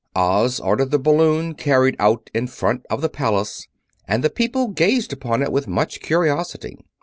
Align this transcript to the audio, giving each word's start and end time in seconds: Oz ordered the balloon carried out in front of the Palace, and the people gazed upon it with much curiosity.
Oz 0.15 0.59
ordered 0.59 0.89
the 0.89 0.97
balloon 0.97 1.53
carried 1.53 1.95
out 1.99 2.31
in 2.33 2.47
front 2.47 2.87
of 2.89 3.01
the 3.01 3.07
Palace, 3.09 3.67
and 4.07 4.23
the 4.23 4.31
people 4.31 4.69
gazed 4.69 5.13
upon 5.13 5.43
it 5.43 5.51
with 5.51 5.67
much 5.67 6.01
curiosity. 6.01 6.79